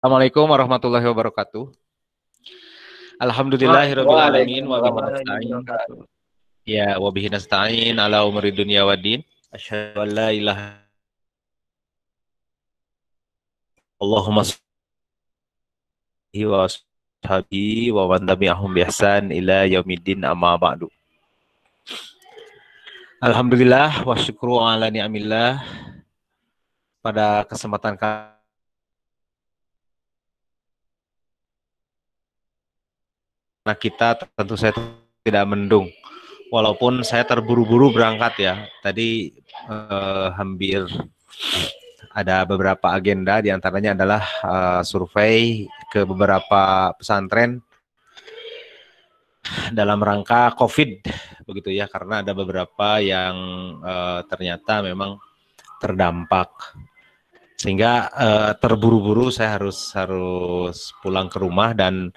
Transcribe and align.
Assalamualaikum 0.00 0.48
warahmatullahi 0.48 1.04
wabarakatuh. 1.12 1.76
Alhamdulillahirabbil 3.20 4.16
alamin 4.16 4.64
wa 4.64 4.80
bihi 4.80 4.96
nasta'in. 4.96 5.60
Ya 6.64 6.96
wa 6.96 7.12
bihi 7.12 7.28
nasta'in 7.28 8.00
ala 8.00 8.24
umuri 8.24 8.48
dunya 8.48 8.80
waddin. 8.88 9.20
Asyhadu 9.52 10.00
an 10.00 10.08
la 10.16 10.32
ilaha 10.32 10.80
Allahumma 14.00 14.48
salli 14.48 16.48
wa 16.48 16.64
ashabi 16.64 17.92
wa 17.92 18.08
man 18.08 18.24
tabi'ahum 18.24 18.72
bi 18.72 18.80
ihsan 18.88 19.28
ila 19.28 19.68
yaumiddin 19.68 20.24
amma 20.24 20.56
ba'du. 20.56 20.88
Alhamdulillah 23.20 24.08
wa 24.08 24.16
syukru 24.16 24.64
ala 24.64 24.88
ni'amillah. 24.88 25.60
Pada 27.04 27.44
kesempatan 27.44 28.00
kali 28.00 28.39
Nah 33.66 33.76
kita 33.76 34.16
tentu 34.36 34.56
saya 34.56 34.72
tidak 35.24 35.44
mendung. 35.48 35.88
Walaupun 36.50 37.06
saya 37.06 37.22
terburu-buru 37.22 37.94
berangkat 37.94 38.34
ya. 38.42 38.54
Tadi 38.82 39.30
eh, 39.70 40.28
hampir 40.34 40.88
ada 42.10 42.42
beberapa 42.42 42.90
agenda 42.90 43.38
di 43.38 43.54
antaranya 43.54 43.94
adalah 43.94 44.22
uh, 44.42 44.82
survei 44.82 45.70
ke 45.90 46.02
beberapa 46.02 46.90
pesantren 46.98 47.62
dalam 49.70 50.02
rangka 50.02 50.54
COVID 50.58 51.06
begitu 51.46 51.70
ya 51.74 51.86
karena 51.86 52.22
ada 52.22 52.34
beberapa 52.34 52.98
yang 52.98 53.34
uh, 53.82 54.20
ternyata 54.26 54.82
memang 54.82 55.18
terdampak 55.78 56.50
sehingga 57.58 58.10
uh, 58.10 58.52
terburu-buru 58.58 59.30
saya 59.30 59.60
harus 59.60 59.92
harus 59.94 60.90
pulang 61.02 61.30
ke 61.30 61.38
rumah 61.38 61.76
dan 61.76 62.10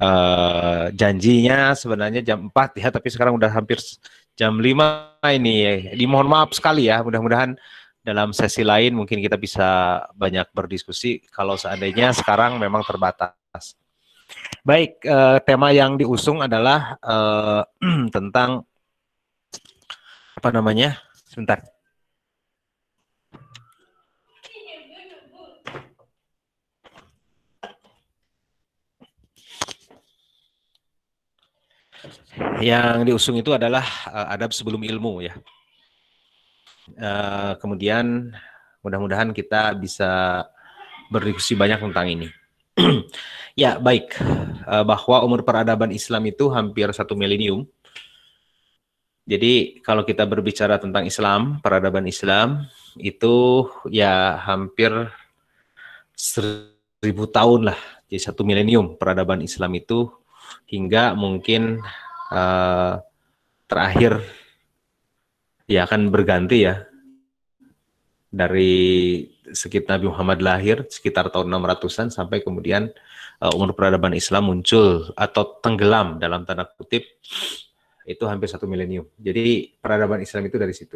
uh, 0.00 0.92
janjinya 0.92 1.72
sebenarnya 1.76 2.22
jam 2.24 2.48
4 2.48 2.80
ya, 2.80 2.88
tapi 2.92 3.08
sekarang 3.12 3.36
udah 3.36 3.50
hampir 3.52 3.80
jam 4.36 4.56
5 4.56 5.32
ini. 5.36 5.92
Dimohon 5.96 6.28
maaf 6.28 6.52
sekali 6.56 6.88
ya, 6.88 7.00
mudah-mudahan 7.00 7.56
dalam 8.06 8.30
sesi 8.30 8.62
lain 8.62 8.94
mungkin 8.94 9.18
kita 9.18 9.34
bisa 9.34 9.98
banyak 10.14 10.46
berdiskusi 10.54 11.26
kalau 11.34 11.58
seandainya 11.58 12.14
sekarang 12.14 12.54
memang 12.62 12.86
terbatas. 12.86 13.74
Baik, 14.62 15.02
uh, 15.06 15.38
tema 15.42 15.70
yang 15.70 15.98
diusung 15.98 16.42
adalah 16.42 16.98
uh, 17.02 17.62
tentang 18.14 18.62
apa 20.36 20.48
namanya? 20.50 20.98
Sebentar. 21.26 21.75
Yang 32.60 32.96
diusung 33.08 33.36
itu 33.40 33.52
adalah 33.56 33.84
uh, 34.08 34.28
adab 34.32 34.52
sebelum 34.52 34.84
ilmu 34.84 35.24
ya. 35.24 35.34
Uh, 36.94 37.56
kemudian 37.58 38.30
mudah-mudahan 38.84 39.34
kita 39.34 39.74
bisa 39.74 40.44
berdiskusi 41.08 41.56
banyak 41.56 41.80
tentang 41.80 42.06
ini. 42.12 42.28
ya 43.62 43.80
baik, 43.80 44.20
uh, 44.68 44.84
bahwa 44.84 45.24
umur 45.24 45.40
peradaban 45.42 45.90
Islam 45.90 46.28
itu 46.28 46.52
hampir 46.52 46.92
satu 46.92 47.16
milenium. 47.16 47.64
Jadi 49.26 49.82
kalau 49.82 50.06
kita 50.06 50.22
berbicara 50.22 50.78
tentang 50.78 51.02
Islam, 51.08 51.58
peradaban 51.58 52.06
Islam 52.06 52.70
itu 52.94 53.66
ya 53.90 54.38
hampir 54.38 54.92
seribu 56.14 57.26
tahun 57.26 57.72
lah. 57.72 57.80
Jadi 58.06 58.22
satu 58.22 58.46
milenium 58.46 58.94
peradaban 58.94 59.42
Islam 59.42 59.74
itu 59.74 60.06
hingga 60.70 61.18
mungkin 61.18 61.82
uh, 62.30 63.02
terakhir 63.66 64.22
ya 65.66 65.86
akan 65.86 66.14
berganti 66.14 66.66
ya 66.66 66.86
dari 68.30 68.74
sekitar 69.50 69.98
Nabi 69.98 70.06
Muhammad 70.10 70.38
lahir 70.42 70.86
sekitar 70.90 71.30
tahun 71.30 71.50
600-an 71.50 72.08
sampai 72.10 72.42
kemudian 72.42 72.90
uh, 73.42 73.52
umur 73.54 73.74
peradaban 73.74 74.14
Islam 74.14 74.50
muncul 74.50 75.10
atau 75.14 75.58
tenggelam 75.62 76.18
dalam 76.18 76.42
tanda 76.42 76.66
kutip 76.66 77.06
itu 78.06 78.22
hampir 78.26 78.46
satu 78.46 78.70
milenium. 78.70 79.06
Jadi 79.18 79.74
peradaban 79.82 80.22
Islam 80.22 80.46
itu 80.46 80.56
dari 80.58 80.74
situ. 80.74 80.94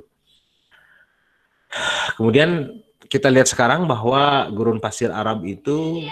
Kemudian 2.14 2.70
kita 3.10 3.26
lihat 3.26 3.50
sekarang 3.50 3.86
bahwa 3.90 4.46
gurun 4.54 4.78
pasir 4.78 5.10
Arab 5.10 5.42
itu 5.42 6.06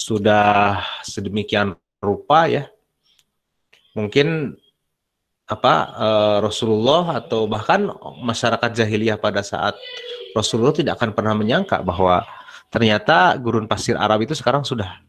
sudah 0.00 0.80
sedemikian 1.04 1.76
rupa 2.00 2.48
ya 2.48 2.70
mungkin 3.96 4.52
apa 5.46 5.74
uh, 5.94 6.38
Rasulullah 6.44 7.22
atau 7.22 7.48
bahkan 7.48 7.88
masyarakat 8.20 8.70
jahiliyah 8.76 9.16
pada 9.16 9.40
saat 9.40 9.78
Rasulullah 10.36 10.74
tidak 10.76 11.00
akan 11.00 11.16
pernah 11.16 11.32
menyangka 11.32 11.80
bahwa 11.80 12.20
ternyata 12.68 13.32
gurun 13.40 13.64
pasir 13.64 13.96
Arab 13.96 14.26
itu 14.26 14.36
sekarang 14.36 14.66
sudah 14.66 15.00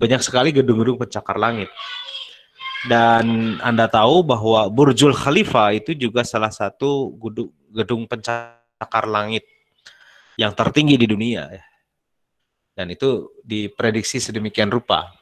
banyak 0.00 0.24
sekali 0.24 0.56
gedung-gedung 0.56 0.96
pencakar 0.96 1.36
langit. 1.36 1.68
Dan 2.88 3.60
Anda 3.60 3.92
tahu 3.92 4.24
bahwa 4.24 4.64
Burjul 4.72 5.12
Khalifah 5.12 5.76
itu 5.76 5.92
juga 5.92 6.24
salah 6.24 6.48
satu 6.48 7.12
gedung 7.76 8.08
pencakar 8.08 9.04
langit 9.04 9.44
yang 10.40 10.56
tertinggi 10.56 10.96
di 10.96 11.04
dunia. 11.04 11.44
Ya. 11.52 11.64
Dan 12.72 12.96
itu 12.96 13.28
diprediksi 13.44 14.16
sedemikian 14.16 14.72
rupa. 14.72 15.12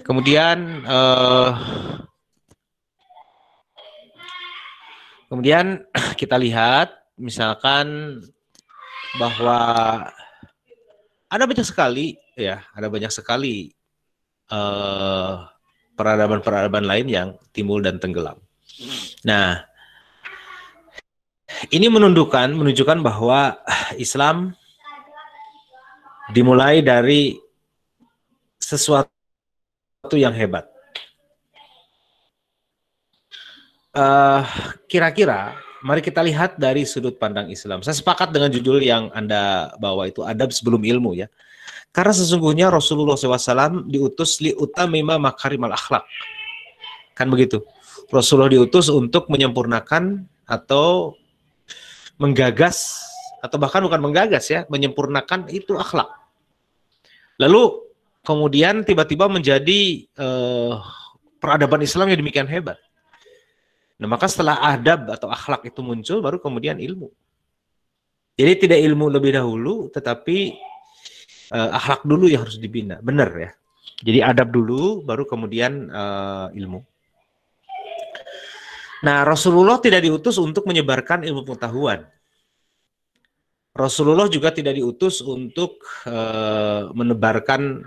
Kemudian 0.00 0.84
uh, 0.88 1.50
kemudian 5.30 5.86
kita 6.20 6.36
lihat 6.40 6.90
misalkan 7.20 8.18
bahwa 9.20 9.60
ada 11.30 11.44
banyak 11.46 11.66
sekali 11.66 12.18
ya, 12.34 12.64
ada 12.74 12.90
banyak 12.90 13.12
sekali 13.12 13.70
uh, 14.50 15.46
peradaban-peradaban 15.94 16.84
lain 16.88 17.06
yang 17.06 17.28
timbul 17.54 17.78
dan 17.84 18.02
tenggelam. 18.02 18.40
Nah, 19.22 19.62
ini 21.70 21.86
menunjukkan 21.92 22.56
menunjukkan 22.56 22.98
bahwa 23.04 23.60
Islam 24.04 24.56
dimulai 26.32 26.80
dari 26.80 27.36
sesuatu 28.56 29.19
yang 30.08 30.32
hebat. 30.32 30.64
eh, 33.90 34.42
kira-kira 34.86 35.58
mari 35.82 35.98
kita 36.00 36.22
lihat 36.22 36.56
dari 36.56 36.86
sudut 36.86 37.18
pandang 37.18 37.50
Islam. 37.50 37.82
Saya 37.82 37.98
sepakat 37.98 38.30
dengan 38.30 38.48
judul 38.48 38.80
yang 38.80 39.10
Anda 39.10 39.74
bawa 39.82 40.06
itu 40.06 40.22
adab 40.22 40.54
sebelum 40.54 40.80
ilmu 40.80 41.18
ya. 41.18 41.26
Karena 41.90 42.14
sesungguhnya 42.14 42.70
Rasulullah 42.70 43.18
SAW 43.18 43.90
diutus 43.90 44.38
li 44.38 44.54
utamima 44.54 45.18
makarimal 45.18 45.74
akhlak. 45.74 46.06
Kan 47.18 47.26
begitu. 47.34 47.66
Rasulullah 48.14 48.46
diutus 48.46 48.86
untuk 48.86 49.26
menyempurnakan 49.26 50.22
atau 50.46 51.18
menggagas 52.14 52.94
atau 53.42 53.58
bahkan 53.58 53.82
bukan 53.82 53.98
menggagas 53.98 54.46
ya, 54.54 54.70
menyempurnakan 54.70 55.50
itu 55.50 55.74
akhlak. 55.74 56.06
Lalu 57.42 57.89
kemudian 58.24 58.84
tiba-tiba 58.84 59.26
menjadi 59.26 60.06
uh, 60.20 60.80
peradaban 61.40 61.80
Islam 61.80 62.12
yang 62.12 62.20
demikian 62.20 62.48
hebat. 62.48 62.76
Nah, 64.00 64.08
maka 64.08 64.28
setelah 64.28 64.56
adab 64.64 65.12
atau 65.12 65.28
akhlak 65.28 65.68
itu 65.68 65.80
muncul, 65.84 66.24
baru 66.24 66.40
kemudian 66.40 66.80
ilmu. 66.80 67.12
Jadi 68.40 68.68
tidak 68.68 68.80
ilmu 68.80 69.12
lebih 69.12 69.36
dahulu, 69.36 69.92
tetapi 69.92 70.56
uh, 71.52 71.70
akhlak 71.76 72.08
dulu 72.08 72.24
yang 72.24 72.48
harus 72.48 72.56
dibina. 72.56 72.96
Benar 73.04 73.28
ya. 73.36 73.50
Jadi 74.00 74.24
adab 74.24 74.48
dulu, 74.48 75.04
baru 75.04 75.28
kemudian 75.28 75.92
uh, 75.92 76.48
ilmu. 76.56 76.80
Nah, 79.04 79.24
Rasulullah 79.24 79.80
tidak 79.80 80.04
diutus 80.04 80.40
untuk 80.40 80.64
menyebarkan 80.64 81.24
ilmu 81.24 81.44
pengetahuan. 81.44 82.08
Rasulullah 83.76 84.28
juga 84.28 84.52
tidak 84.52 84.76
diutus 84.76 85.20
untuk 85.20 85.84
uh, 86.08 86.88
menebarkan 86.96 87.84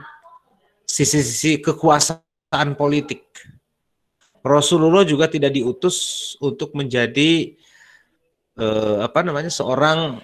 sisi-sisi 0.84 1.60
kekuasaan 1.64 2.78
politik. 2.78 3.28
Rasulullah 4.44 5.08
juga 5.08 5.32
tidak 5.32 5.56
diutus 5.56 5.98
untuk 6.44 6.76
menjadi 6.76 7.56
eh, 8.60 8.98
apa 9.00 9.24
namanya 9.24 9.48
seorang 9.48 10.20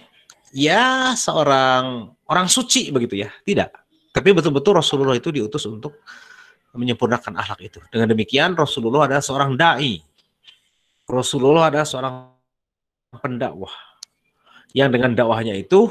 ya 0.51 1.15
seorang 1.15 2.11
orang 2.27 2.47
suci 2.51 2.91
begitu 2.91 3.23
ya, 3.23 3.31
tidak. 3.47 3.71
Tapi 4.11 4.35
betul-betul 4.35 4.75
Rasulullah 4.75 5.15
itu 5.15 5.31
diutus 5.31 5.63
untuk 5.69 6.03
menyempurnakan 6.75 7.39
akhlak 7.39 7.61
itu. 7.65 7.79
Dengan 7.89 8.11
demikian 8.11 8.53
Rasulullah 8.53 9.07
adalah 9.07 9.23
seorang 9.23 9.55
dai. 9.55 10.03
Rasulullah 11.09 11.73
adalah 11.73 11.87
seorang 11.87 12.15
pendakwah 13.17 13.73
yang 14.77 14.93
dengan 14.93 15.17
dakwahnya 15.17 15.57
itu 15.57 15.89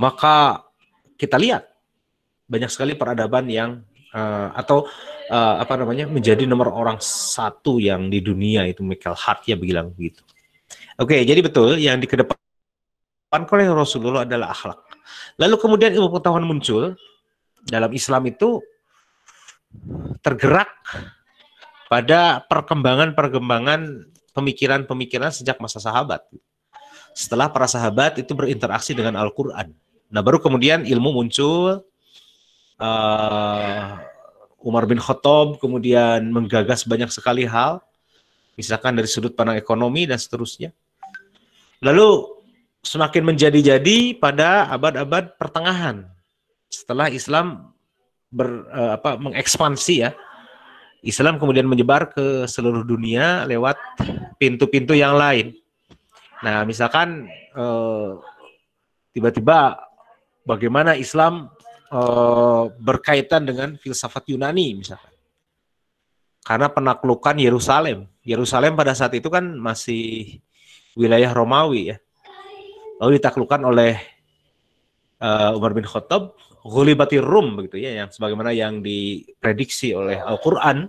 maka 0.00 0.64
kita 1.20 1.36
lihat 1.36 1.68
banyak 2.46 2.70
sekali 2.70 2.94
peradaban 2.94 3.46
yang 3.50 3.82
uh, 4.14 4.54
atau 4.54 4.86
uh, 5.30 5.54
apa 5.60 5.74
namanya 5.76 6.06
menjadi 6.06 6.46
nomor 6.46 6.70
orang 6.70 6.98
satu 7.02 7.82
yang 7.82 8.08
di 8.08 8.22
dunia 8.22 8.64
itu 8.64 8.86
Michael 8.86 9.18
Hart 9.18 9.44
ya 9.50 9.58
bilang 9.58 9.92
begitu. 9.92 10.22
Oke, 10.96 11.20
jadi 11.26 11.44
betul 11.44 11.76
yang 11.76 12.00
dikedepankan 12.00 12.40
oleh 13.52 13.68
Rasulullah 13.68 14.24
adalah 14.24 14.54
akhlak. 14.54 14.80
Lalu 15.36 15.56
kemudian 15.60 15.90
ilmu 15.92 16.08
pengetahuan 16.16 16.46
muncul 16.46 16.96
dalam 17.68 17.90
Islam 17.92 18.24
itu 18.30 18.64
tergerak 20.24 20.72
pada 21.92 22.42
perkembangan-perkembangan 22.48 24.08
pemikiran-pemikiran 24.32 25.30
sejak 25.30 25.60
masa 25.60 25.78
sahabat. 25.78 26.24
Setelah 27.12 27.48
para 27.52 27.68
sahabat 27.68 28.20
itu 28.20 28.32
berinteraksi 28.32 28.92
dengan 28.92 29.16
Al-Quran. 29.20 29.72
Nah 30.12 30.20
baru 30.20 30.40
kemudian 30.40 30.84
ilmu 30.84 31.12
muncul, 31.12 31.84
uh, 32.80 34.00
Umar 34.60 34.84
bin 34.88 34.98
Khattab 34.98 35.62
kemudian 35.62 36.30
menggagas 36.32 36.84
banyak 36.84 37.12
sekali 37.12 37.46
hal, 37.46 37.80
misalkan 38.58 38.96
dari 38.96 39.06
sudut 39.06 39.36
pandang 39.36 39.60
ekonomi 39.60 40.08
dan 40.08 40.16
seterusnya. 40.16 40.72
Lalu 41.84 42.24
semakin 42.80 43.22
menjadi-jadi 43.34 44.16
pada 44.16 44.70
abad-abad 44.72 45.36
pertengahan 45.36 46.06
setelah 46.70 47.12
Islam 47.12 47.74
ber, 48.30 48.66
uh, 48.70 48.96
apa, 48.98 49.18
mengekspansi 49.20 49.96
ya 50.00 50.10
Islam 51.06 51.38
kemudian 51.38 51.70
menyebar 51.70 52.10
ke 52.10 52.50
seluruh 52.50 52.82
dunia 52.82 53.46
lewat 53.46 53.78
pintu-pintu 54.42 54.90
yang 54.98 55.14
lain. 55.14 55.54
Nah, 56.42 56.66
misalkan 56.66 57.30
eh, 57.30 58.10
tiba-tiba 59.14 59.78
bagaimana 60.42 60.98
Islam 60.98 61.48
eh, 61.92 62.64
berkaitan 62.80 63.46
dengan 63.46 63.74
filsafat 63.78 64.26
Yunani 64.30 64.82
misalkan. 64.82 65.12
Karena 66.46 66.70
penaklukan 66.70 67.34
Yerusalem. 67.38 68.06
Yerusalem 68.22 68.78
pada 68.78 68.94
saat 68.94 69.14
itu 69.18 69.26
kan 69.26 69.42
masih 69.58 70.38
wilayah 70.94 71.34
Romawi 71.34 71.90
ya. 71.90 71.96
Lalu 73.02 73.20
ditaklukkan 73.20 73.60
oleh 73.66 73.98
uh, 75.20 75.52
Umar 75.52 75.76
bin 75.76 75.84
Khattab, 75.84 76.32
Ghulibatir 76.64 77.20
Rum 77.20 77.60
begitu 77.60 77.82
ya, 77.82 78.02
yang 78.02 78.08
sebagaimana 78.08 78.56
yang 78.56 78.80
diprediksi 78.80 79.92
oleh 79.92 80.16
Al-Qur'an 80.16 80.88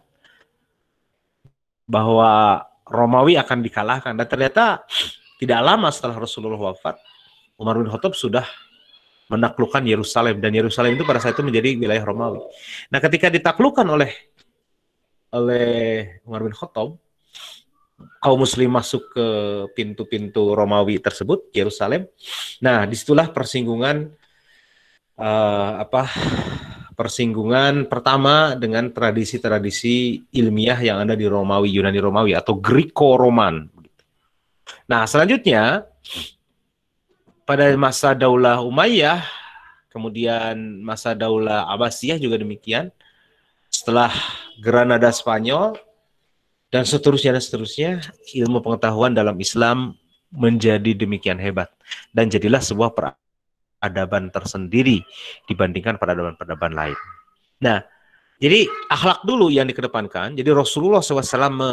bahwa 1.83 2.63
Romawi 2.87 3.35
akan 3.35 3.59
dikalahkan 3.59 4.15
dan 4.15 4.27
ternyata 4.27 4.87
tidak 5.37 5.59
lama 5.63 5.91
setelah 5.91 6.23
Rasulullah 6.23 6.59
wafat 6.59 6.95
Umar 7.59 7.75
bin 7.79 7.91
Khattab 7.91 8.15
sudah 8.15 8.47
menaklukkan 9.27 9.83
Yerusalem 9.83 10.39
dan 10.39 10.55
Yerusalem 10.55 10.95
itu 10.95 11.03
pada 11.03 11.19
saat 11.19 11.35
itu 11.35 11.43
menjadi 11.43 11.75
wilayah 11.75 12.03
Romawi. 12.03 12.39
Nah, 12.91 12.99
ketika 13.03 13.27
ditaklukkan 13.27 13.87
oleh 13.87 14.11
oleh 15.35 15.69
Umar 16.23 16.41
bin 16.47 16.55
Khattab, 16.55 16.95
kaum 18.23 18.39
muslim 18.39 18.71
masuk 18.71 19.11
ke 19.11 19.27
pintu-pintu 19.75 20.55
Romawi 20.55 21.03
tersebut, 21.03 21.51
Yerusalem. 21.51 22.07
Nah, 22.63 22.87
di 22.87 22.95
situlah 22.95 23.29
persinggungan 23.35 24.07
uh, 25.19 25.71
apa 25.83 26.07
persinggungan 26.97 27.85
pertama 27.85 28.57
dengan 28.57 28.89
tradisi-tradisi 28.89 30.25
ilmiah 30.33 30.81
yang 30.81 31.05
ada 31.05 31.13
di 31.13 31.29
Romawi, 31.29 31.69
Yunani 31.69 32.01
Romawi 32.01 32.33
atau 32.33 32.57
Greco-Roman. 32.57 33.69
Nah, 34.89 35.03
selanjutnya 35.05 35.85
pada 37.47 37.71
masa 37.79 38.11
Daulah 38.11 38.59
Umayyah, 38.59 39.23
kemudian 39.87 40.83
masa 40.83 41.15
Daulah 41.15 41.63
Abbasiyah 41.71 42.19
juga 42.19 42.35
demikian. 42.35 42.91
Setelah 43.71 44.11
Granada 44.59 45.07
Spanyol 45.15 45.79
dan 46.67 46.83
seterusnya 46.83 47.31
dan 47.31 47.43
seterusnya, 47.43 47.91
ilmu 48.35 48.59
pengetahuan 48.59 49.15
dalam 49.15 49.39
Islam 49.39 49.95
menjadi 50.27 50.91
demikian 50.91 51.39
hebat 51.39 51.71
dan 52.11 52.27
jadilah 52.27 52.59
sebuah 52.59 52.91
peradaban 52.91 54.27
tersendiri 54.27 55.07
dibandingkan 55.47 55.95
peradaban-peradaban 55.95 56.75
lain. 56.75 56.99
Nah, 57.63 57.79
jadi 58.43 58.67
akhlak 58.91 59.23
dulu 59.23 59.47
yang 59.47 59.71
dikedepankan. 59.71 60.35
Jadi 60.35 60.51
Rasulullah 60.51 60.99
SAW 60.99 61.47
me, 61.55 61.71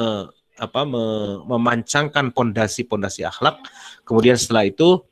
apa, 0.54 0.86
me, 0.86 1.02
memancangkan 1.50 2.30
pondasi-pondasi 2.30 3.26
akhlak. 3.26 3.58
Kemudian 4.06 4.38
setelah 4.38 4.70
itu 4.70 5.02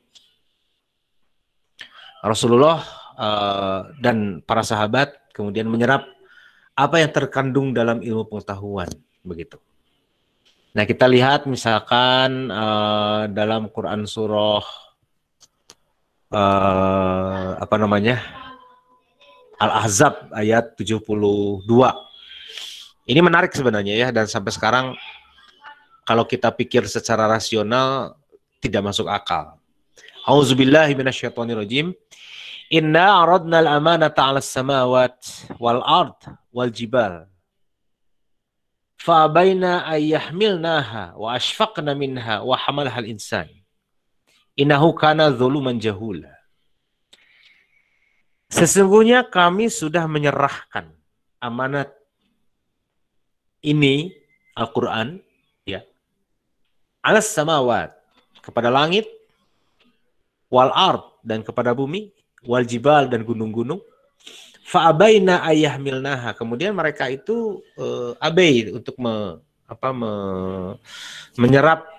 Rasulullah 2.23 2.79
uh, 3.19 3.91
dan 3.99 4.39
para 4.47 4.63
sahabat 4.63 5.11
kemudian 5.35 5.67
menyerap 5.67 6.07
apa 6.73 7.03
yang 7.03 7.11
terkandung 7.11 7.75
dalam 7.75 7.99
ilmu 7.99 8.25
pengetahuan 8.31 8.87
begitu. 9.21 9.59
Nah 10.73 10.87
kita 10.87 11.05
lihat 11.05 11.45
misalkan 11.45 12.49
uh, 12.49 13.29
dalam 13.29 13.69
Quran 13.69 14.07
surah 14.07 14.63
uh, 16.33 17.49
apa 17.61 17.75
namanya 17.77 18.23
Al-Ahzab 19.61 20.33
ayat 20.33 20.73
72. 20.79 21.61
Ini 23.03 23.19
menarik 23.19 23.51
sebenarnya 23.51 23.93
ya 23.99 24.07
dan 24.09 24.25
sampai 24.25 24.51
sekarang 24.55 24.85
kalau 26.07 26.23
kita 26.27 26.51
pikir 26.51 26.87
secara 26.87 27.27
rasional 27.27 28.17
tidak 28.59 28.81
masuk 28.81 29.07
akal. 29.11 29.59
Auzubillahi 30.23 30.95
minasyaitonirrajim. 30.95 31.91
Inna 32.71 33.21
aradna 33.21 33.59
al-amanata 33.59 34.23
'ala 34.23 34.39
samawat 34.39 35.19
wal 35.59 35.83
ard 35.83 36.15
wal 36.55 36.71
jibal. 36.71 37.27
Fa'abaina 39.03 39.83
ayyahmilnaha 39.83 41.19
wa 41.19 41.35
ashfaqna 41.35 41.91
minha 41.91 42.39
wa 42.39 42.55
hamalaha 42.55 43.03
al-insan. 43.03 43.51
Innahu 44.55 44.95
kana 44.95 45.27
zuluman 45.35 45.75
jahula. 45.75 46.31
Sesungguhnya 48.47 49.27
kami 49.27 49.67
sudah 49.67 50.07
menyerahkan 50.07 50.87
amanat 51.43 51.91
ini 53.59 54.13
Al-Qur'an 54.55 55.19
ya. 55.67 55.81
Alas 57.03 57.27
samawat 57.33 57.91
kepada 58.39 58.69
langit 58.69 59.09
wal 60.53 60.69
ard 60.69 61.01
dan 61.25 61.41
kepada 61.41 61.73
bumi 61.73 62.13
wal 62.45 62.61
jibal 62.61 63.09
dan 63.09 63.25
gunung-gunung 63.25 63.81
fa'abaina 64.61 65.41
milnaha 65.81 66.37
kemudian 66.37 66.77
mereka 66.77 67.09
itu 67.09 67.65
uh, 67.81 68.13
abai 68.21 68.69
untuk 68.69 68.93
me, 69.01 69.41
apa 69.65 69.89
me, 69.89 70.11
menyerap 71.41 71.89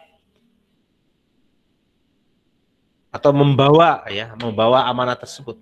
atau 3.14 3.31
membawa 3.31 4.02
ya, 4.11 4.35
membawa 4.35 4.90
amanah 4.90 5.14
tersebut. 5.14 5.55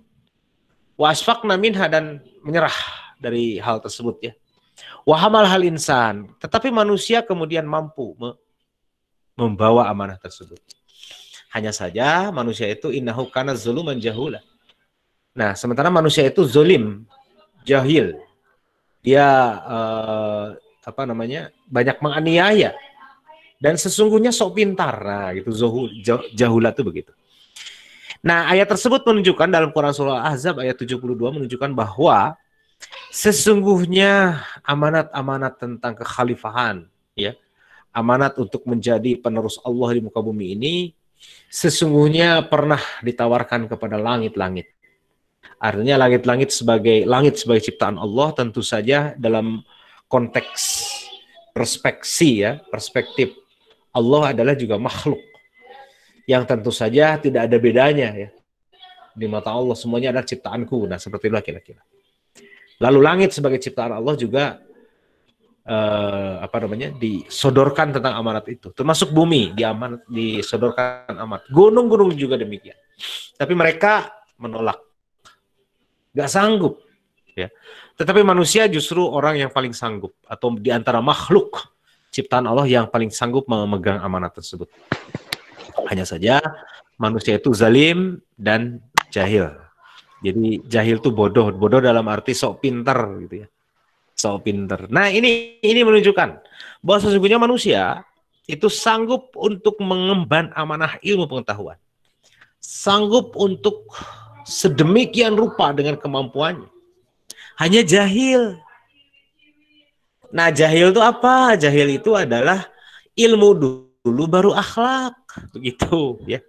Wasfaqna 0.97 1.53
minha 1.53 1.85
dan 1.85 2.17
menyerah 2.41 2.73
dari 3.21 3.61
hal 3.61 3.77
tersebut 3.77 4.17
ya. 4.25 4.33
Wahamal 5.05 5.45
hal 5.45 5.61
insan, 5.61 6.33
tetapi 6.41 6.73
manusia 6.73 7.21
kemudian 7.21 7.69
mampu 7.69 8.17
me 8.17 8.33
membawa 9.37 9.85
amanah 9.85 10.17
tersebut. 10.17 10.57
Hanya 11.53 11.69
saja 11.69 12.33
manusia 12.33 12.65
itu 12.65 12.89
innahu 12.89 13.29
kana 13.29 13.53
zuluman 13.53 13.97
jahula. 14.01 14.41
Nah, 15.37 15.53
sementara 15.53 15.93
manusia 15.93 16.25
itu 16.25 16.41
zolim, 16.45 17.05
jahil. 17.61 18.17
Dia 19.05 19.25
uh, 19.61 20.45
apa 20.83 21.01
namanya? 21.05 21.53
banyak 21.69 21.97
menganiaya 22.05 22.77
dan 23.63 23.79
sesungguhnya 23.79 24.35
sok 24.35 24.59
pintar. 24.59 24.95
Nah, 24.99 25.29
gitu 25.37 25.49
zuhul 25.55 25.87
jahula 26.35 26.75
itu 26.75 26.83
begitu. 26.83 27.11
Nah, 28.23 28.51
ayat 28.51 28.67
tersebut 28.67 29.03
menunjukkan 29.03 29.47
dalam 29.51 29.71
Quran 29.71 29.91
surah 29.95 30.27
Ahzab 30.27 30.59
ayat 30.63 30.79
72 30.79 30.99
menunjukkan 31.15 31.71
bahwa 31.75 32.39
sesungguhnya 33.11 34.43
amanat-amanat 34.63 35.59
tentang 35.59 35.91
kekhalifahan 35.95 36.87
ya, 37.19 37.35
amanat 37.91 38.39
untuk 38.39 38.63
menjadi 38.63 39.19
penerus 39.19 39.59
Allah 39.63 39.95
di 39.95 40.01
muka 40.03 40.23
bumi 40.23 40.55
ini 40.55 40.75
sesungguhnya 41.49 42.45
pernah 42.49 42.81
ditawarkan 43.05 43.69
kepada 43.69 44.01
langit-langit. 44.01 44.73
Artinya 45.61 45.95
langit-langit 46.01 46.51
sebagai 46.51 47.07
langit 47.07 47.39
sebagai 47.39 47.63
ciptaan 47.63 47.95
Allah 47.95 48.35
tentu 48.35 48.59
saja 48.59 49.15
dalam 49.15 49.63
konteks 50.11 50.61
perspeksi 51.53 52.43
ya, 52.43 52.59
perspektif 52.67 53.31
Allah 53.93 54.33
adalah 54.33 54.57
juga 54.57 54.81
makhluk 54.81 55.21
yang 56.25 56.43
tentu 56.47 56.71
saja 56.73 57.19
tidak 57.21 57.47
ada 57.47 57.57
bedanya 57.61 58.09
ya. 58.11 58.29
Di 59.13 59.29
mata 59.29 59.53
Allah 59.53 59.77
semuanya 59.77 60.09
adalah 60.09 60.25
ciptaanku. 60.25 60.89
Nah, 60.89 60.97
seperti 60.97 61.29
itulah 61.29 61.45
kira-kira. 61.45 61.81
Lalu 62.81 62.99
langit 63.05 63.29
sebagai 63.31 63.61
ciptaan 63.61 63.93
Allah 63.93 64.17
juga 64.17 64.57
uh, 65.67 66.43
apa 66.43 66.55
namanya? 66.63 66.91
disodorkan 66.95 67.95
tentang 67.95 68.13
amanat 68.15 68.47
itu. 68.51 68.71
Termasuk 68.71 69.11
bumi 69.11 69.55
diamanat 69.55 70.03
disodorkan 70.07 71.15
amanat. 71.15 71.47
Gunung-gunung 71.51 72.15
juga 72.15 72.39
demikian. 72.39 72.77
Tapi 73.35 73.53
mereka 73.55 74.11
menolak. 74.39 74.79
Gak 76.13 76.29
sanggup 76.29 76.83
ya. 77.33 77.49
Tetapi 77.97 78.21
manusia 78.21 78.65
justru 78.69 79.01
orang 79.01 79.37
yang 79.37 79.51
paling 79.53 79.73
sanggup 79.73 80.13
atau 80.25 80.53
di 80.57 80.69
antara 80.69 81.01
makhluk 81.01 81.73
ciptaan 82.13 82.45
Allah 82.45 82.69
yang 82.69 82.85
paling 82.89 83.09
sanggup 83.09 83.49
memegang 83.49 83.97
amanat 84.01 84.37
tersebut. 84.37 84.69
Hanya 85.89 86.05
saja 86.05 86.41
manusia 87.01 87.37
itu 87.41 87.49
zalim 87.53 88.21
dan 88.37 88.81
jahil. 89.09 89.49
Jadi 90.23 90.63
jahil 90.69 91.03
itu 91.03 91.09
bodoh, 91.11 91.51
bodoh 91.51 91.83
dalam 91.83 92.05
arti 92.07 92.31
sok 92.31 92.63
pinter 92.63 92.95
gitu 93.27 93.35
ya. 93.43 93.47
Sok 94.23 94.47
pinter. 94.47 94.87
Nah, 94.87 95.11
ini 95.11 95.59
ini 95.59 95.83
menunjukkan 95.83 96.29
bahwa 96.79 96.99
sesungguhnya 97.03 97.35
manusia 97.35 98.07
itu 98.47 98.71
sanggup 98.71 99.35
untuk 99.35 99.75
mengemban 99.83 100.47
amanah 100.55 100.95
ilmu 101.03 101.27
pengetahuan. 101.27 101.75
Sanggup 102.63 103.35
untuk 103.35 103.91
sedemikian 104.47 105.35
rupa 105.35 105.75
dengan 105.75 105.99
kemampuannya. 105.99 106.71
Hanya 107.59 107.83
jahil. 107.83 108.55
Nah, 110.31 110.55
jahil 110.55 110.95
itu 110.95 111.03
apa? 111.03 111.59
Jahil 111.59 111.99
itu 111.99 112.15
adalah 112.15 112.63
ilmu 113.19 113.49
dulu 113.59 114.23
baru 114.23 114.55
akhlak, 114.55 115.19
begitu 115.51 116.23
ya. 116.23 116.39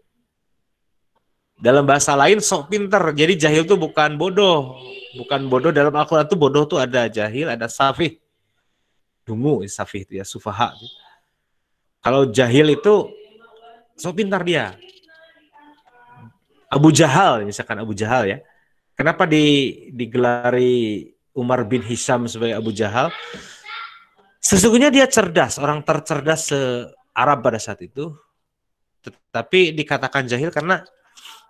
Dalam 1.54 1.86
bahasa 1.86 2.12
lain 2.18 2.42
sok 2.42 2.70
pinter. 2.70 3.00
Jadi 3.14 3.34
jahil 3.38 3.62
itu 3.64 3.78
bukan 3.78 4.18
bodoh. 4.18 4.78
Bukan 5.14 5.46
bodoh 5.46 5.70
dalam 5.70 5.94
Al-Quran 5.94 6.26
itu 6.26 6.36
bodoh 6.36 6.64
tuh 6.66 6.82
ada 6.82 7.06
jahil, 7.06 7.46
ada 7.46 7.70
safih. 7.70 8.18
Dungu 9.22 9.62
safih 9.64 10.04
itu 10.04 10.18
ya, 10.18 10.24
sufaha. 10.26 10.74
Kalau 12.04 12.28
jahil 12.28 12.74
itu 12.74 13.08
sok 13.96 14.20
pintar 14.20 14.42
dia. 14.44 14.74
Abu 16.68 16.90
Jahal, 16.90 17.46
misalkan 17.46 17.78
Abu 17.78 17.94
Jahal 17.94 18.26
ya. 18.26 18.38
Kenapa 18.98 19.26
di, 19.30 19.74
digelari 19.94 21.06
Umar 21.34 21.62
bin 21.66 21.82
Hisham 21.82 22.26
sebagai 22.26 22.58
Abu 22.58 22.74
Jahal? 22.74 23.14
Sesungguhnya 24.42 24.90
dia 24.90 25.06
cerdas, 25.06 25.56
orang 25.62 25.86
tercerdas 25.86 26.50
se-Arab 26.50 27.38
pada 27.40 27.62
saat 27.62 27.78
itu. 27.80 28.12
Tetapi 29.06 29.72
dikatakan 29.72 30.26
jahil 30.26 30.50
karena 30.50 30.82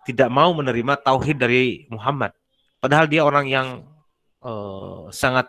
tidak 0.05 0.29
mau 0.29 0.53
menerima 0.53 1.01
tauhid 1.01 1.37
dari 1.41 1.89
Muhammad. 1.89 2.33
Padahal 2.79 3.09
dia 3.09 3.25
orang 3.25 3.49
yang 3.49 3.69
uh, 4.45 5.09
sangat 5.09 5.49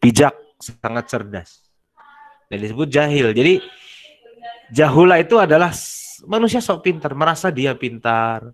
bijak, 0.00 0.36
sangat 0.60 1.04
cerdas. 1.08 1.64
Dan 2.46 2.62
disebut 2.62 2.86
jahil. 2.92 3.32
Jadi 3.32 3.58
jahula 4.70 5.18
itu 5.18 5.40
adalah 5.40 5.72
manusia 6.28 6.62
sok 6.62 6.86
pintar, 6.86 7.16
merasa 7.16 7.50
dia 7.50 7.74
pintar, 7.74 8.44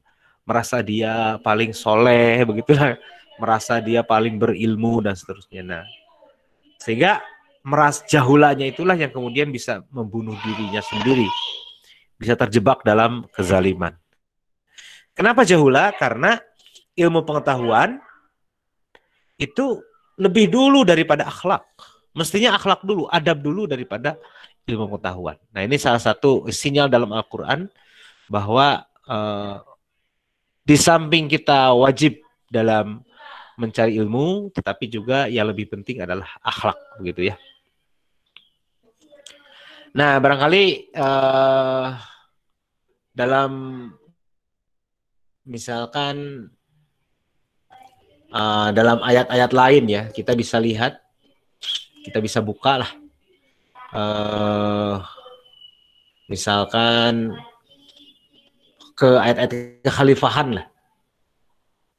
merasa 0.46 0.80
dia 0.80 1.38
paling 1.42 1.70
soleh, 1.74 2.42
begitulah, 2.48 2.98
merasa 3.38 3.78
dia 3.78 4.02
paling 4.02 4.38
berilmu 4.38 5.02
dan 5.04 5.14
seterusnya. 5.14 5.62
Nah, 5.62 5.84
sehingga 6.82 7.22
meras 7.62 8.02
jahulanya 8.10 8.66
itulah 8.66 8.98
yang 8.98 9.14
kemudian 9.14 9.54
bisa 9.54 9.86
membunuh 9.94 10.34
dirinya 10.42 10.82
sendiri, 10.82 11.26
bisa 12.18 12.34
terjebak 12.34 12.82
dalam 12.82 13.26
kezaliman. 13.30 13.94
Kenapa 15.12 15.44
jahula? 15.44 15.92
Karena 15.92 16.40
ilmu 16.96 17.24
pengetahuan 17.24 18.00
itu 19.36 19.80
lebih 20.16 20.48
dulu 20.48 20.84
daripada 20.84 21.28
akhlak. 21.28 21.64
Mestinya 22.12 22.56
akhlak 22.56 22.84
dulu, 22.84 23.08
adab 23.08 23.40
dulu 23.40 23.64
daripada 23.64 24.20
ilmu 24.68 24.92
pengetahuan. 24.92 25.36
Nah 25.50 25.64
ini 25.64 25.80
salah 25.80 26.00
satu 26.00 26.46
sinyal 26.52 26.86
dalam 26.92 27.10
Al-Quran 27.10 27.66
bahwa 28.28 28.84
uh, 29.08 29.64
di 30.62 30.76
samping 30.78 31.26
kita 31.26 31.74
wajib 31.74 32.22
dalam 32.46 33.02
mencari 33.58 33.96
ilmu, 33.98 34.52
tetapi 34.54 34.84
juga 34.88 35.26
yang 35.28 35.48
lebih 35.50 35.68
penting 35.72 36.04
adalah 36.04 36.28
akhlak, 36.40 36.78
begitu 37.00 37.32
ya. 37.32 37.36
Nah 39.92 40.16
barangkali 40.20 40.94
uh, 40.96 41.86
dalam 43.12 43.52
misalkan 45.42 46.48
uh, 48.30 48.68
dalam 48.70 49.02
ayat-ayat 49.02 49.50
lain 49.50 49.84
ya 49.90 50.02
kita 50.10 50.32
bisa 50.38 50.58
lihat 50.62 50.98
kita 52.02 52.18
bisa 52.18 52.42
buka 52.42 52.82
lah. 52.82 52.90
Uh, 53.92 54.96
misalkan 56.26 57.36
ke 58.96 59.08
ayat-ayat 59.18 59.82
kekhalifahan 59.84 60.48
lah. 60.62 60.66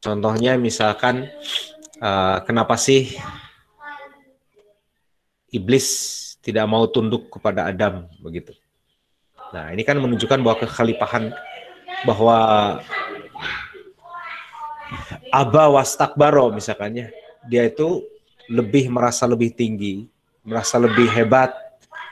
Contohnya 0.04 0.60
misalkan 0.60 1.32
uh, 2.04 2.44
kenapa 2.44 2.76
sih 2.76 3.16
iblis 5.54 5.88
tidak 6.44 6.68
mau 6.68 6.84
tunduk 6.92 7.32
kepada 7.32 7.72
Adam 7.72 8.10
begitu. 8.20 8.52
Nah 9.56 9.72
ini 9.72 9.86
kan 9.88 10.02
menunjukkan 10.02 10.44
bahwa 10.44 10.58
kekhalifahan 10.60 11.32
bahwa 12.04 12.38
Aba 15.34 15.66
wastakbaro 15.74 16.54
misalkannya. 16.54 17.10
Dia 17.50 17.66
itu 17.66 18.06
lebih 18.46 18.94
merasa 18.94 19.26
lebih 19.26 19.50
tinggi, 19.58 20.06
merasa 20.46 20.78
lebih 20.78 21.10
hebat 21.10 21.50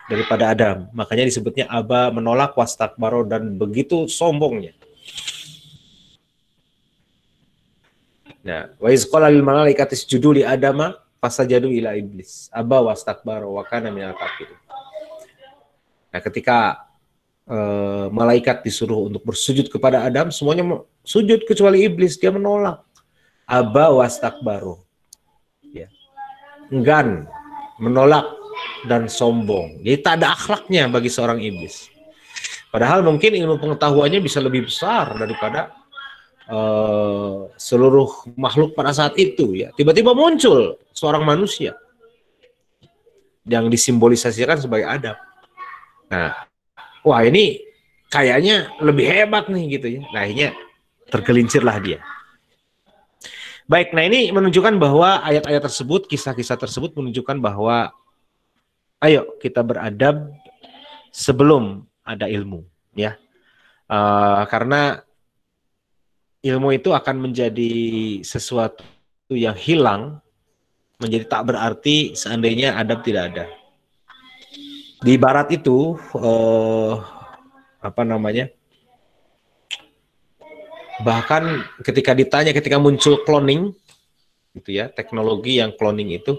daripada 0.09 0.49
Adam. 0.49 0.89
Makanya 0.89 1.29
disebutnya 1.29 1.69
Aba 1.69 2.09
menolak 2.09 2.57
wastakbaro 2.57 3.21
dan 3.29 3.61
begitu 3.61 4.09
sombongnya. 4.09 4.73
Nah, 8.41 8.73
wa 8.81 8.89
iz 8.89 9.05
qala 9.05 9.29
lil 9.29 9.45
malaikati 9.45 9.93
isjudu 9.93 10.41
li 10.41 10.43
adama 10.43 10.97
fasajadu 11.21 11.69
ila 11.69 11.93
iblis. 11.93 12.49
Aba 12.49 12.81
wastakbaro 12.81 13.53
wa 13.53 13.61
kana 13.61 13.93
minal 13.93 14.17
kafirin. 14.17 14.57
Nah, 16.11 16.19
ketika 16.25 16.89
uh, 17.45 18.09
malaikat 18.09 18.65
disuruh 18.65 19.07
untuk 19.07 19.21
bersujud 19.23 19.69
kepada 19.69 20.01
Adam, 20.01 20.33
semuanya 20.33 20.81
sujud 21.05 21.45
kecuali 21.45 21.85
iblis, 21.85 22.17
dia 22.17 22.33
menolak. 22.33 22.81
Aba 23.51 23.91
wastakbaru. 23.91 24.79
Ya. 25.75 25.91
Enggan, 26.71 27.27
menolak 27.83 28.23
dan 28.87 29.11
sombong. 29.11 29.83
Jadi 29.83 29.97
tak 29.99 30.23
ada 30.23 30.31
akhlaknya 30.31 30.87
bagi 30.87 31.11
seorang 31.11 31.43
iblis. 31.43 31.91
Padahal 32.71 33.03
mungkin 33.03 33.35
ilmu 33.35 33.59
pengetahuannya 33.59 34.23
bisa 34.23 34.39
lebih 34.39 34.71
besar 34.71 35.11
daripada 35.19 35.75
uh, 36.47 37.51
seluruh 37.59 38.31
makhluk 38.39 38.71
pada 38.71 38.95
saat 38.95 39.19
itu 39.19 39.59
ya. 39.59 39.75
Tiba-tiba 39.75 40.15
muncul 40.15 40.79
seorang 40.95 41.27
manusia 41.27 41.75
yang 43.43 43.67
disimbolisasikan 43.67 44.55
sebagai 44.55 44.87
Adam. 44.87 45.17
Nah, 46.07 46.47
wah 47.03 47.21
ini 47.27 47.59
kayaknya 48.07 48.71
lebih 48.79 49.03
hebat 49.07 49.51
nih 49.51 49.63
gitu 49.79 49.87
ya. 49.99 50.01
Nah 50.15 50.21
akhirnya 50.23 50.49
tergelincirlah 51.11 51.77
dia. 51.83 51.99
Baik, 53.69 53.93
nah 53.93 54.05
ini 54.05 54.33
menunjukkan 54.33 54.77
bahwa 54.81 55.21
ayat-ayat 55.21 55.61
tersebut, 55.65 56.09
kisah-kisah 56.09 56.57
tersebut 56.57 56.97
menunjukkan 56.97 57.37
bahwa 57.37 57.93
ayo 59.01 59.37
kita 59.37 59.61
beradab 59.61 60.33
sebelum 61.13 61.85
ada 62.01 62.25
ilmu, 62.29 62.65
ya. 62.97 63.17
Uh, 63.91 64.45
karena 64.47 65.03
ilmu 66.41 66.73
itu 66.73 66.89
akan 66.95 67.29
menjadi 67.29 67.73
sesuatu 68.25 68.81
yang 69.29 69.55
hilang, 69.55 70.23
menjadi 70.97 71.25
tak 71.29 71.53
berarti 71.53 72.17
seandainya 72.17 72.77
adab 72.77 73.01
tidak 73.05 73.33
ada 73.33 73.45
di 75.01 75.17
barat 75.17 75.49
itu 75.49 75.97
uh, 76.13 77.01
apa 77.81 78.05
namanya 78.05 78.53
bahkan 81.01 81.65
ketika 81.81 82.15
ditanya 82.15 82.51
ketika 82.55 82.77
muncul 82.77 83.21
cloning 83.27 83.73
gitu 84.55 84.69
ya 84.77 84.87
teknologi 84.87 85.59
yang 85.59 85.73
cloning 85.75 86.15
itu 86.15 86.37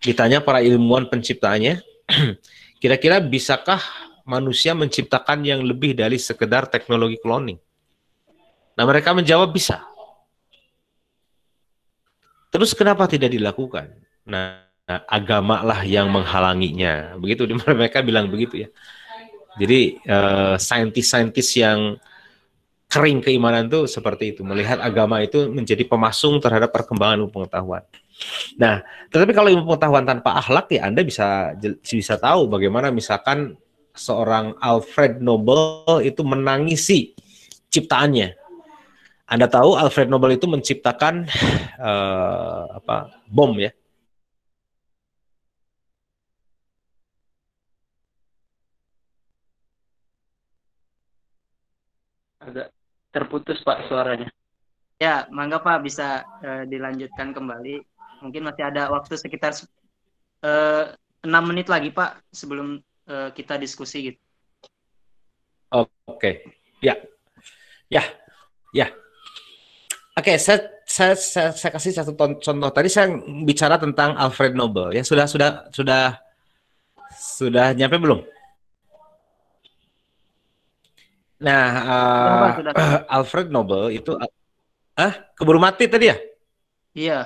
ditanya 0.00 0.40
para 0.40 0.64
ilmuwan 0.64 1.10
penciptanya 1.10 1.82
kira-kira 2.82 3.20
bisakah 3.20 3.80
manusia 4.24 4.72
menciptakan 4.72 5.44
yang 5.44 5.60
lebih 5.60 5.92
dari 5.92 6.16
sekedar 6.16 6.70
teknologi 6.70 7.20
cloning 7.20 7.58
nah 8.78 8.84
mereka 8.88 9.12
menjawab 9.12 9.52
bisa 9.52 9.84
terus 12.48 12.72
kenapa 12.72 13.04
tidak 13.10 13.34
dilakukan 13.34 13.92
nah 14.24 14.70
agama 15.06 15.62
lah 15.62 15.86
yang 15.86 16.10
menghalanginya. 16.10 17.14
Begitu 17.20 17.46
mereka 17.68 18.02
bilang 18.02 18.26
begitu 18.26 18.66
ya. 18.66 18.68
Jadi 19.58 20.00
uh, 20.06 20.54
saintis-saintis 20.56 21.48
yang 21.58 21.98
kering 22.90 23.22
keimanan 23.22 23.70
itu 23.70 23.86
seperti 23.86 24.34
itu, 24.34 24.42
melihat 24.42 24.82
agama 24.82 25.22
itu 25.22 25.46
menjadi 25.46 25.86
pemasung 25.86 26.42
terhadap 26.42 26.74
perkembangan 26.74 27.22
ilmu 27.22 27.30
pengetahuan. 27.30 27.86
Nah, 28.58 28.82
tetapi 29.08 29.32
kalau 29.32 29.48
ilmu 29.48 29.64
pengetahuan 29.64 30.04
tanpa 30.04 30.36
akhlak 30.42 30.66
ya 30.74 30.90
Anda 30.90 31.06
bisa 31.06 31.54
bisa 31.80 32.18
tahu 32.18 32.50
bagaimana 32.50 32.90
misalkan 32.90 33.54
seorang 33.94 34.58
Alfred 34.58 35.22
Nobel 35.22 35.86
itu 36.02 36.20
menangisi 36.26 37.14
ciptaannya. 37.70 38.34
Anda 39.30 39.46
tahu 39.46 39.78
Alfred 39.78 40.10
Nobel 40.10 40.34
itu 40.34 40.50
menciptakan 40.50 41.30
uh, 41.78 42.82
apa 42.82 43.14
bom 43.30 43.54
ya. 43.54 43.70
Agak 52.40 52.79
terputus 53.10 53.62
Pak 53.62 53.90
suaranya. 53.90 54.30
Ya, 55.00 55.26
mangga 55.32 55.62
Pak 55.62 55.84
bisa 55.84 56.22
uh, 56.44 56.64
dilanjutkan 56.68 57.32
kembali. 57.32 57.82
Mungkin 58.20 58.44
masih 58.44 58.68
ada 58.68 58.92
waktu 58.92 59.16
sekitar 59.16 59.56
uh, 60.44 60.92
enam 61.24 61.44
menit 61.48 61.72
lagi 61.72 61.88
Pak 61.88 62.20
sebelum 62.32 62.80
uh, 63.08 63.28
kita 63.32 63.56
diskusi 63.56 64.12
gitu. 64.12 64.20
Oke, 65.70 65.86
okay. 66.10 66.34
ya, 66.82 66.98
ya, 67.86 68.02
ya. 68.74 68.90
Oke, 70.18 70.34
okay, 70.34 70.36
saya, 70.42 70.66
saya, 70.82 71.14
saya, 71.14 71.54
saya 71.54 71.70
kasih 71.70 71.94
satu 71.94 72.12
contoh. 72.18 72.70
Tadi 72.74 72.90
saya 72.90 73.14
bicara 73.46 73.78
tentang 73.78 74.18
Alfred 74.18 74.58
Nobel. 74.58 74.90
Ya 74.90 75.06
sudah 75.06 75.30
sudah 75.30 75.70
sudah 75.70 76.18
sudah 77.14 77.70
nyampe 77.78 78.02
belum? 78.02 78.26
Nah, 81.40 81.64
uh, 81.88 82.48
sudah, 82.60 82.72
sudah. 82.72 82.72
Alfred 83.16 83.48
Nobel 83.48 83.96
itu, 83.96 84.12
ah, 84.94 85.12
keburu 85.32 85.56
mati 85.56 85.88
tadi 85.88 86.12
ya? 86.12 86.16
Iya. 86.92 87.20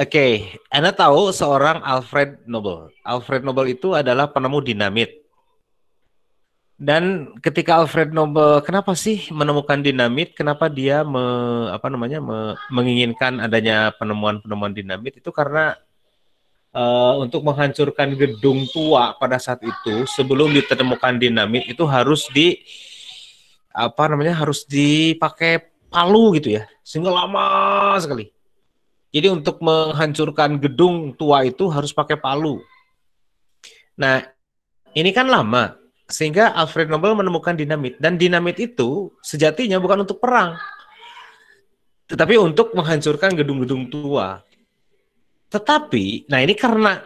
Oke, 0.00 0.08
okay. 0.08 0.32
Anda 0.72 0.90
tahu 0.96 1.30
seorang 1.36 1.84
Alfred 1.84 2.48
Nobel. 2.48 2.88
Alfred 3.04 3.44
Nobel 3.44 3.76
itu 3.76 3.92
adalah 3.92 4.26
penemu 4.32 4.58
dinamit. 4.64 5.22
Dan 6.80 7.36
ketika 7.38 7.78
Alfred 7.78 8.10
Nobel, 8.10 8.64
kenapa 8.64 8.96
sih 8.96 9.28
menemukan 9.30 9.78
dinamit? 9.78 10.34
Kenapa 10.34 10.66
dia 10.66 11.06
me, 11.06 11.22
apa 11.70 11.86
namanya 11.92 12.18
me, 12.18 12.58
menginginkan 12.72 13.38
adanya 13.38 13.94
penemuan-penemuan 14.00 14.74
dinamit? 14.74 15.20
Itu 15.20 15.30
karena 15.30 15.78
uh, 17.12 17.20
untuk 17.28 17.44
menghancurkan 17.44 18.16
gedung 18.16 18.64
tua 18.72 19.12
pada 19.20 19.36
saat 19.36 19.60
itu, 19.60 20.08
sebelum 20.08 20.48
ditemukan 20.56 21.20
dinamit 21.20 21.68
itu 21.68 21.84
harus 21.84 22.24
di 22.32 22.64
apa 23.72 24.08
namanya 24.08 24.32
harus 24.32 24.64
dipakai 24.64 25.68
palu 25.92 26.32
gitu 26.40 26.56
ya, 26.56 26.64
sehingga 26.80 27.12
lama 27.12 27.44
sekali. 28.00 28.32
Jadi 29.12 29.28
untuk 29.28 29.60
menghancurkan 29.60 30.56
gedung 30.56 31.12
tua 31.12 31.44
itu 31.44 31.68
harus 31.68 31.92
pakai 31.92 32.16
palu. 32.16 32.64
Nah, 34.00 34.24
ini 34.96 35.12
kan 35.12 35.28
lama 35.28 35.76
sehingga 36.08 36.56
Alfred 36.56 36.88
Nobel 36.88 37.12
menemukan 37.12 37.52
dinamit 37.52 38.00
dan 38.00 38.16
dinamit 38.16 38.56
itu 38.56 39.12
sejatinya 39.20 39.76
bukan 39.76 40.08
untuk 40.08 40.16
perang 40.16 40.56
tetapi 42.12 42.36
untuk 42.36 42.76
menghancurkan 42.76 43.32
gedung-gedung 43.32 43.88
tua. 43.88 44.44
Tetapi, 45.52 46.32
nah 46.32 46.40
ini 46.40 46.56
karena 46.56 47.04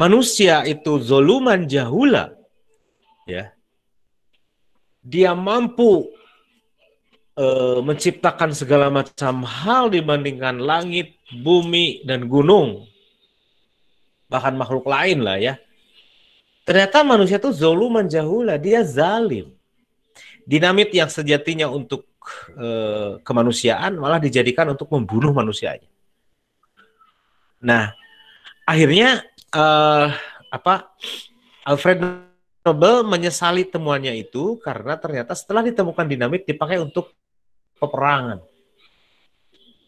manusia 0.00 0.64
itu 0.64 0.96
zoluman 1.04 1.68
jahula, 1.68 2.32
ya, 3.28 3.52
dia 5.04 5.36
mampu 5.36 6.08
uh, 7.36 7.84
menciptakan 7.84 8.56
segala 8.56 8.88
macam 8.88 9.44
hal 9.44 9.92
dibandingkan 9.92 10.56
langit, 10.64 11.20
bumi, 11.44 12.00
dan 12.08 12.24
gunung, 12.24 12.88
bahkan 14.32 14.56
makhluk 14.56 14.88
lain 14.88 15.20
lah 15.20 15.36
ya. 15.36 15.60
Ternyata 16.66 17.06
manusia 17.06 17.38
itu 17.38 17.52
zoluman 17.52 18.08
jahula, 18.08 18.58
dia 18.58 18.82
zalim. 18.82 19.54
Dinamit 20.42 20.90
yang 20.90 21.06
sejatinya 21.06 21.70
untuk 21.70 22.08
uh, 22.58 23.22
kemanusiaan 23.22 23.98
malah 23.98 24.18
dijadikan 24.18 24.72
untuk 24.72 24.90
membunuh 24.90 25.30
manusianya. 25.30 25.86
Nah, 27.62 27.92
akhirnya 28.68 29.24
uh, 29.54 30.12
apa 30.52 30.92
Alfred 31.66 32.02
Nobel 32.66 33.06
menyesali 33.06 33.62
temuannya 33.62 34.14
itu 34.18 34.58
karena 34.58 34.98
ternyata 34.98 35.38
setelah 35.38 35.62
ditemukan 35.62 36.06
dinamit 36.06 36.42
dipakai 36.42 36.82
untuk 36.82 37.14
peperangan. 37.78 38.42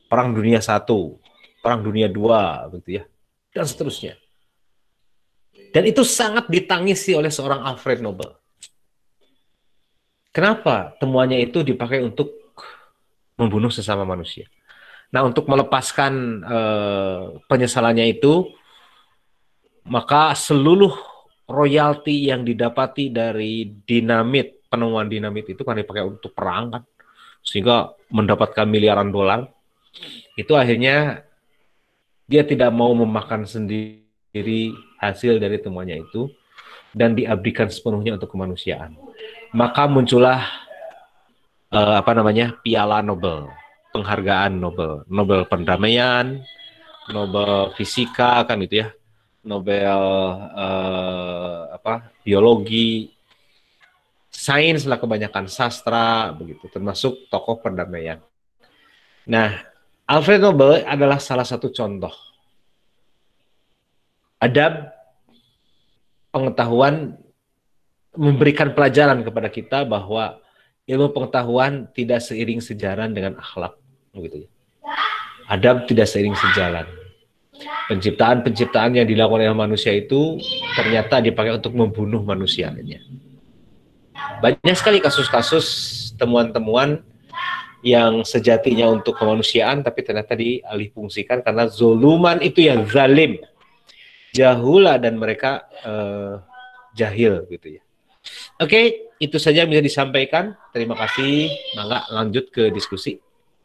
Perang 0.09 0.33
dunia 0.33 0.63
satu, 0.65 1.21
perang 1.61 1.85
dunia 1.85 2.09
dua, 2.09 2.65
begitu 2.73 3.03
ya, 3.03 3.05
dan 3.53 3.69
seterusnya. 3.69 4.17
Dan 5.69 5.85
itu 5.85 6.01
sangat 6.01 6.49
ditangisi 6.49 7.13
oleh 7.13 7.29
seorang 7.29 7.61
Alfred 7.61 8.01
Nobel. 8.01 8.33
Kenapa 10.33 10.97
temuannya 10.97 11.45
itu 11.45 11.61
dipakai 11.61 12.01
untuk 12.01 12.57
membunuh 13.37 13.69
sesama 13.69 14.09
manusia? 14.09 14.49
Nah, 15.09 15.25
untuk 15.25 15.49
melepaskan 15.49 16.13
uh, 16.45 17.41
penyesalannya 17.49 18.13
itu, 18.13 18.53
maka 19.89 20.37
seluruh 20.37 20.93
royalti 21.49 22.29
yang 22.29 22.45
didapati 22.45 23.09
dari 23.09 23.65
dinamit, 23.89 24.69
penemuan 24.69 25.09
dinamit 25.09 25.49
itu 25.49 25.65
kan 25.65 25.81
dipakai 25.81 26.05
untuk 26.05 26.37
perang 26.37 26.77
kan, 26.77 26.83
sehingga 27.41 27.97
mendapatkan 28.13 28.69
miliaran 28.69 29.09
dolar. 29.09 29.49
Itu 30.37 30.53
akhirnya 30.61 31.25
dia 32.29 32.45
tidak 32.45 32.69
mau 32.69 32.93
memakan 32.93 33.49
sendiri 33.49 34.77
hasil 35.01 35.41
dari 35.41 35.57
temuannya 35.57 36.05
itu 36.05 36.29
dan 36.93 37.17
diabdikan 37.17 37.73
sepenuhnya 37.73 38.21
untuk 38.21 38.29
kemanusiaan. 38.29 38.93
Maka 39.57 39.89
muncullah 39.89 40.45
uh, 41.73 41.97
apa 41.97 42.13
namanya 42.13 42.61
piala 42.61 43.01
Nobel, 43.01 43.49
penghargaan 43.99 44.55
Nobel, 44.55 45.03
Nobel 45.11 45.43
perdamaian, 45.51 46.39
Nobel 47.11 47.75
fisika 47.75 48.47
kan 48.47 48.63
gitu 48.63 48.87
ya, 48.87 48.89
Nobel 49.43 49.91
uh, 50.55 51.75
apa 51.75 52.15
biologi, 52.23 53.11
sains 54.31 54.87
lah 54.87 55.03
kebanyakan 55.03 55.51
sastra 55.51 56.31
begitu, 56.31 56.71
termasuk 56.71 57.27
tokoh 57.27 57.59
perdamaian. 57.59 58.23
Nah, 59.27 59.59
Alfred 60.07 60.39
Nobel 60.39 60.87
adalah 60.87 61.19
salah 61.19 61.43
satu 61.43 61.75
contoh. 61.75 62.15
Adab 64.39 64.95
pengetahuan 66.31 67.19
memberikan 68.15 68.71
pelajaran 68.71 69.27
kepada 69.27 69.51
kita 69.51 69.83
bahwa 69.83 70.39
ilmu 70.87 71.11
pengetahuan 71.11 71.91
tidak 71.91 72.23
seiring 72.23 72.63
sejalan 72.63 73.11
dengan 73.11 73.35
akhlak 73.43 73.75
begitu 74.19 74.45
ya. 74.45 74.49
Adab 75.49 75.89
tidak 75.89 76.11
seiring 76.11 76.37
sejalan. 76.37 76.85
Penciptaan-penciptaan 77.89 79.01
yang 79.01 79.09
dilakukan 79.09 79.49
oleh 79.49 79.57
manusia 79.57 79.97
itu 79.97 80.37
ternyata 80.77 81.25
dipakai 81.25 81.57
untuk 81.57 81.73
membunuh 81.73 82.21
manusianya. 82.21 83.01
Banyak 84.45 84.77
sekali 84.77 85.01
kasus-kasus 85.01 85.67
temuan-temuan 86.21 87.01
yang 87.81 88.27
sejatinya 88.27 88.91
untuk 88.91 89.17
kemanusiaan 89.17 89.87
tapi 89.87 90.03
ternyata 90.03 90.35
dialihfungsikan 90.35 91.47
karena 91.47 91.71
zoluman 91.71 92.43
itu 92.43 92.67
yang 92.67 92.83
zalim 92.91 93.39
jahula 94.35 94.99
dan 94.99 95.17
mereka 95.17 95.67
uh, 95.87 96.43
jahil 96.93 97.47
gitu 97.49 97.79
ya. 97.79 97.83
Oke, 98.59 99.11
itu 99.23 99.37
saja 99.41 99.65
yang 99.65 99.71
bisa 99.71 99.81
disampaikan. 99.81 100.59
Terima 100.75 100.99
kasih. 100.99 101.49
Mangga 101.79 102.05
lanjut 102.13 102.51
ke 102.53 102.69
diskusi. 102.75 103.23